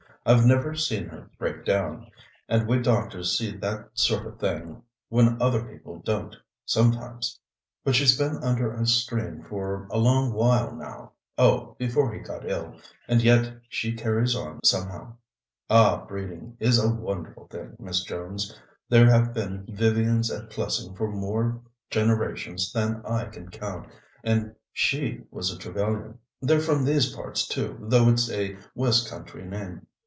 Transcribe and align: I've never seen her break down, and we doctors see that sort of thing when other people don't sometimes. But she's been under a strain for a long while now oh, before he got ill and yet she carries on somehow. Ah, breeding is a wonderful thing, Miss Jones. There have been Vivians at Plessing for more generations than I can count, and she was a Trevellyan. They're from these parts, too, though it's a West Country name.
I've 0.23 0.45
never 0.45 0.75
seen 0.75 1.07
her 1.07 1.31
break 1.39 1.65
down, 1.65 2.11
and 2.47 2.67
we 2.67 2.77
doctors 2.79 3.35
see 3.35 3.57
that 3.57 3.89
sort 3.95 4.27
of 4.27 4.39
thing 4.39 4.83
when 5.09 5.41
other 5.41 5.65
people 5.67 5.97
don't 6.05 6.35
sometimes. 6.63 7.39
But 7.83 7.95
she's 7.95 8.15
been 8.19 8.37
under 8.43 8.71
a 8.71 8.85
strain 8.85 9.43
for 9.49 9.87
a 9.89 9.97
long 9.97 10.31
while 10.31 10.75
now 10.75 11.13
oh, 11.39 11.73
before 11.79 12.13
he 12.13 12.19
got 12.19 12.47
ill 12.47 12.79
and 13.07 13.19
yet 13.23 13.51
she 13.67 13.93
carries 13.95 14.35
on 14.35 14.59
somehow. 14.63 15.15
Ah, 15.71 16.05
breeding 16.05 16.55
is 16.59 16.77
a 16.77 16.87
wonderful 16.87 17.47
thing, 17.47 17.75
Miss 17.79 18.03
Jones. 18.03 18.55
There 18.89 19.09
have 19.09 19.33
been 19.33 19.65
Vivians 19.69 20.29
at 20.29 20.51
Plessing 20.51 20.93
for 20.95 21.07
more 21.11 21.59
generations 21.89 22.71
than 22.71 23.01
I 23.07 23.25
can 23.25 23.49
count, 23.49 23.87
and 24.23 24.53
she 24.71 25.21
was 25.31 25.51
a 25.51 25.57
Trevellyan. 25.57 26.19
They're 26.43 26.59
from 26.59 26.85
these 26.85 27.11
parts, 27.11 27.47
too, 27.47 27.75
though 27.81 28.07
it's 28.07 28.29
a 28.29 28.55
West 28.75 29.09
Country 29.09 29.45
name. 29.45 29.87